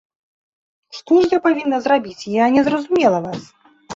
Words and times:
Што 0.99 1.17
ж 1.25 1.29
я 1.33 1.39
павінна 1.47 1.77
зрабіць, 1.85 2.29
я 2.31 2.45
не 2.57 2.61
зразумела 2.69 3.17
вас. 3.27 3.41